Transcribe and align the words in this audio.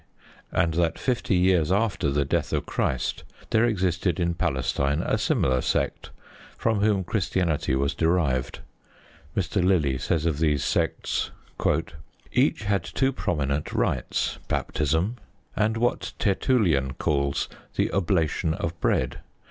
and 0.51 0.73
that 0.73 0.97
fifty 0.97 1.35
years 1.35 1.71
after 1.71 2.09
the 2.09 2.25
death 2.25 2.51
of 2.53 2.65
Christ 2.65 3.23
there 3.51 3.65
existed 3.65 4.19
in 4.19 4.33
Palestine 4.33 5.03
a 5.05 5.15
similar 5.15 5.61
sect, 5.61 6.09
from 6.57 6.79
whom 6.79 7.03
Christianity 7.03 7.75
was 7.75 7.93
derived. 7.93 8.61
Mr. 9.37 9.63
Lillie 9.63 9.99
says 9.99 10.25
of 10.25 10.39
these 10.39 10.63
sects: 10.63 11.29
Each 12.33 12.63
had 12.63 12.83
two 12.83 13.11
prominent 13.13 13.73
rites: 13.73 14.39
baptism, 14.47 15.17
and 15.55 15.77
what 15.77 16.13
Tertullian 16.17 16.93
calls 16.93 17.47
the 17.75 17.91
"oblation 17.91 18.55
of 18.55 18.81
bread." 18.81 19.19